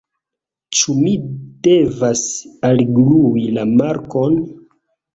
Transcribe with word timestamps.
Ĉu 0.79 0.95
mi 1.01 1.11
devas 1.69 2.25
alglui 2.73 3.49
la 3.61 3.71
markon? 3.79 4.45